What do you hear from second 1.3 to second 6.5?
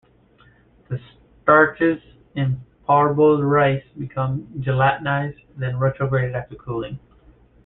starches in parboiled rice become gelatinized, then retrograded